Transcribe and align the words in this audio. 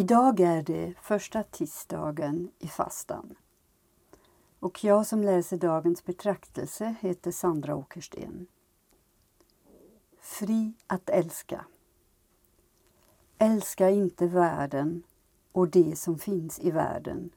Idag 0.00 0.40
är 0.40 0.62
det 0.62 0.94
första 1.02 1.42
tisdagen 1.42 2.50
i 2.58 2.68
fastan. 2.68 3.34
Och 4.60 4.84
jag 4.84 5.06
som 5.06 5.22
läser 5.22 5.56
dagens 5.56 6.04
betraktelse 6.04 6.94
heter 7.00 7.30
Sandra 7.30 7.76
Åkersten. 7.76 8.46
Fri 10.20 10.72
att 10.86 11.10
älska. 11.10 11.64
Älska 13.38 13.90
inte 13.90 14.26
världen 14.26 15.02
och 15.52 15.68
det 15.68 15.98
som 15.98 16.18
finns 16.18 16.60
i 16.60 16.70
världen. 16.70 17.30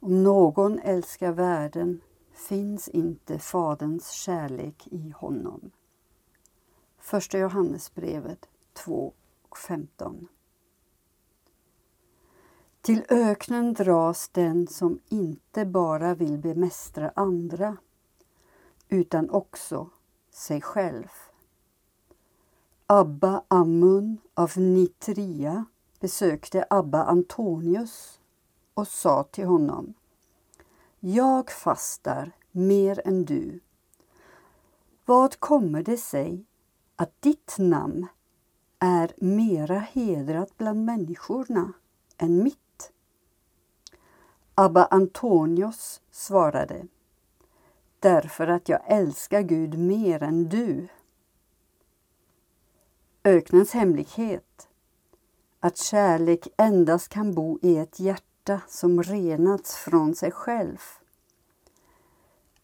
Om 0.00 0.22
någon 0.22 0.78
älskar 0.78 1.32
världen 1.32 2.00
finns 2.32 2.88
inte 2.88 3.38
Faderns 3.38 4.10
kärlek 4.10 4.88
i 4.90 5.10
honom. 5.10 5.70
Första 6.98 7.38
Johannesbrevet 7.38 8.48
2 8.72 9.12
och 9.48 9.58
15. 9.58 10.28
Till 12.86 13.04
öknen 13.08 13.74
dras 13.74 14.28
den 14.28 14.66
som 14.66 14.98
inte 15.08 15.64
bara 15.64 16.14
vill 16.14 16.38
bemästra 16.38 17.12
andra 17.14 17.76
utan 18.88 19.30
också 19.30 19.90
sig 20.30 20.60
själv. 20.60 21.08
Abba 22.86 23.42
Ammun 23.48 24.18
av 24.34 24.52
Nitria 24.56 25.64
besökte 26.00 26.66
Abba 26.70 27.04
Antonius 27.04 28.20
och 28.74 28.88
sa 28.88 29.22
till 29.22 29.46
honom 29.46 29.94
Jag 31.00 31.50
fastar 31.50 32.32
mer 32.50 33.02
än 33.04 33.24
du. 33.24 33.60
Vad 35.04 35.40
kommer 35.40 35.82
det 35.82 35.98
sig 35.98 36.44
att 36.96 37.22
ditt 37.22 37.56
namn 37.58 38.06
är 38.78 39.12
mera 39.16 39.78
hedrat 39.78 40.58
bland 40.58 40.84
människorna 40.84 41.72
än 42.18 42.42
mitt? 42.42 42.65
Abba 44.58 44.84
Antonios 44.84 46.00
svarade 46.10 46.86
Därför 48.00 48.46
att 48.46 48.68
jag 48.68 48.80
älskar 48.86 49.40
Gud 49.42 49.78
mer 49.78 50.22
än 50.22 50.48
du. 50.48 50.88
Öknens 53.24 53.72
hemlighet 53.72 54.68
att 55.60 55.76
kärlek 55.76 56.48
endast 56.56 57.08
kan 57.08 57.34
bo 57.34 57.58
i 57.62 57.76
ett 57.76 58.00
hjärta 58.00 58.60
som 58.68 59.02
renats 59.02 59.76
från 59.76 60.14
sig 60.14 60.30
själv 60.30 60.78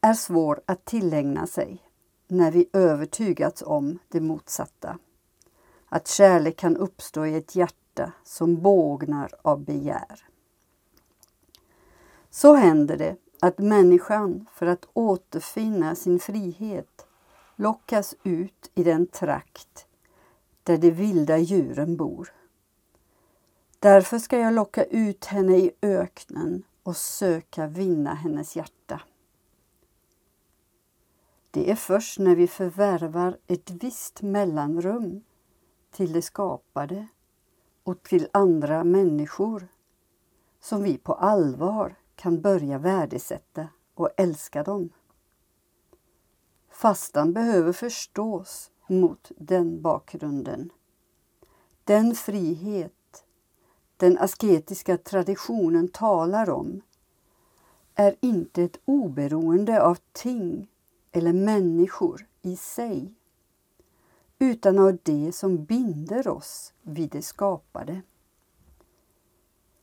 är 0.00 0.14
svår 0.14 0.60
att 0.66 0.84
tillägna 0.84 1.46
sig 1.46 1.82
när 2.28 2.50
vi 2.50 2.68
övertygats 2.72 3.62
om 3.66 3.98
det 4.08 4.20
motsatta. 4.20 4.98
Att 5.88 6.08
kärlek 6.08 6.56
kan 6.56 6.76
uppstå 6.76 7.26
i 7.26 7.36
ett 7.36 7.56
hjärta 7.56 8.12
som 8.24 8.62
bågnar 8.62 9.30
av 9.42 9.64
begär. 9.64 10.30
Så 12.30 12.54
händer 12.54 12.96
det 12.96 13.16
att 13.40 13.58
människan 13.58 14.46
för 14.52 14.66
att 14.66 14.88
återfinna 14.92 15.94
sin 15.94 16.18
frihet 16.18 17.06
lockas 17.56 18.14
ut 18.22 18.70
i 18.74 18.84
den 18.84 19.06
trakt 19.06 19.86
där 20.62 20.78
de 20.78 20.90
vilda 20.90 21.38
djuren 21.38 21.96
bor. 21.96 22.32
Därför 23.78 24.18
ska 24.18 24.38
jag 24.38 24.54
locka 24.54 24.84
ut 24.84 25.24
henne 25.24 25.56
i 25.56 25.70
öknen 25.82 26.62
och 26.82 26.96
söka 26.96 27.66
vinna 27.66 28.14
hennes 28.14 28.56
hjärta. 28.56 29.00
Det 31.50 31.70
är 31.70 31.76
först 31.76 32.18
när 32.18 32.36
vi 32.36 32.46
förvärvar 32.46 33.38
ett 33.46 33.70
visst 33.70 34.22
mellanrum 34.22 35.22
till 35.90 36.12
det 36.12 36.22
skapade 36.22 37.06
och 37.82 38.02
till 38.02 38.28
andra 38.32 38.84
människor 38.84 39.68
som 40.60 40.82
vi 40.82 40.98
på 40.98 41.14
allvar 41.14 41.99
kan 42.20 42.40
börja 42.40 42.78
värdesätta 42.78 43.68
och 43.94 44.10
älska 44.16 44.62
dem. 44.62 44.90
Fastan 46.70 47.32
behöver 47.32 47.72
förstås 47.72 48.70
mot 48.86 49.30
den 49.36 49.82
bakgrunden. 49.82 50.70
Den 51.84 52.14
frihet 52.14 53.24
den 53.96 54.18
asketiska 54.18 54.96
traditionen 54.96 55.88
talar 55.88 56.50
om 56.50 56.80
är 57.94 58.16
inte 58.20 58.62
ett 58.62 58.80
oberoende 58.84 59.82
av 59.82 59.98
ting 60.12 60.68
eller 61.12 61.32
människor 61.32 62.26
i 62.42 62.56
sig 62.56 63.14
utan 64.38 64.78
av 64.78 64.98
det 65.02 65.32
som 65.32 65.64
binder 65.64 66.28
oss 66.28 66.72
vid 66.82 67.10
det 67.10 67.22
skapade. 67.22 68.02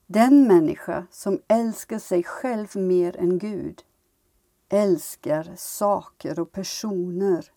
Den 0.09 0.47
människa 0.47 1.07
som 1.11 1.41
älskar 1.47 1.99
sig 1.99 2.23
själv 2.23 2.67
mer 2.75 3.17
än 3.17 3.37
Gud 3.37 3.83
älskar 4.69 5.53
saker 5.55 6.39
och 6.39 6.51
personer 6.51 7.51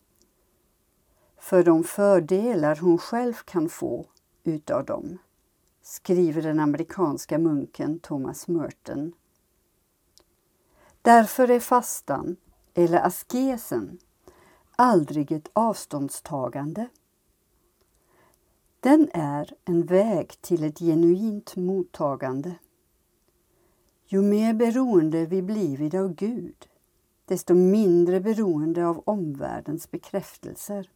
för 1.37 1.63
de 1.63 1.83
fördelar 1.83 2.75
hon 2.75 2.97
själv 2.97 3.33
kan 3.33 3.69
få 3.69 4.05
utav 4.43 4.85
dem, 4.85 5.17
skriver 5.81 6.41
den 6.41 6.59
amerikanska 6.59 7.37
munken 7.37 7.99
Thomas 7.99 8.47
Merton. 8.47 9.13
Därför 11.01 11.51
är 11.51 11.59
fastan, 11.59 12.35
eller 12.73 13.05
askesen, 13.05 13.99
aldrig 14.75 15.31
ett 15.31 15.49
avståndstagande 15.53 16.89
den 18.81 19.09
är 19.13 19.53
en 19.65 19.85
väg 19.85 20.41
till 20.41 20.63
ett 20.63 20.79
genuint 20.79 21.55
mottagande. 21.55 22.55
Ju 24.05 24.21
mer 24.21 24.53
beroende 24.53 25.25
vi 25.25 25.41
blivit 25.41 25.93
av 25.93 26.13
Gud, 26.13 26.67
desto 27.25 27.53
mindre 27.53 28.19
beroende 28.19 28.87
av 28.87 29.03
omvärldens 29.05 29.91
bekräftelser. 29.91 30.89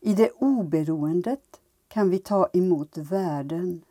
I 0.00 0.14
det 0.14 0.30
oberoendet 0.30 1.60
kan 1.88 2.10
vi 2.10 2.18
ta 2.18 2.48
emot 2.52 2.96
världen, 2.96 3.84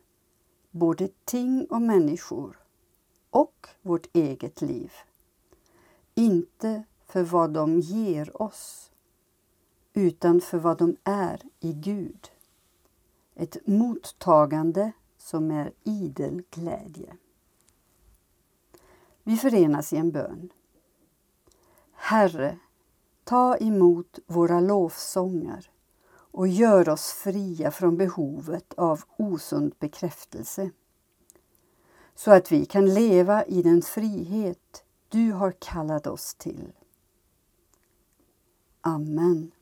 både 0.70 1.08
ting 1.24 1.66
och 1.70 1.82
människor 1.82 2.58
och 3.30 3.68
vårt 3.82 4.16
eget 4.16 4.60
liv. 4.60 4.92
Inte 6.14 6.82
för 7.06 7.22
vad 7.22 7.50
de 7.50 7.80
ger 7.80 8.42
oss 8.42 8.91
utan 9.92 10.40
för 10.40 10.58
vad 10.58 10.78
de 10.78 10.96
är 11.04 11.42
i 11.60 11.72
Gud. 11.72 12.30
Ett 13.34 13.66
mottagande 13.66 14.92
som 15.18 15.50
är 15.50 15.72
idel 15.84 16.42
glädje. 16.50 17.16
Vi 19.22 19.36
förenas 19.36 19.92
i 19.92 19.96
en 19.96 20.10
bön. 20.10 20.52
Herre, 21.92 22.58
ta 23.24 23.56
emot 23.56 24.18
våra 24.26 24.60
lovsånger 24.60 25.70
och 26.14 26.48
gör 26.48 26.88
oss 26.88 27.12
fria 27.12 27.70
från 27.70 27.96
behovet 27.96 28.74
av 28.74 29.04
osund 29.16 29.74
bekräftelse 29.78 30.70
så 32.14 32.30
att 32.30 32.52
vi 32.52 32.64
kan 32.64 32.94
leva 32.94 33.44
i 33.44 33.62
den 33.62 33.82
frihet 33.82 34.84
du 35.08 35.32
har 35.32 35.52
kallat 35.58 36.06
oss 36.06 36.34
till. 36.34 36.72
Amen. 38.80 39.52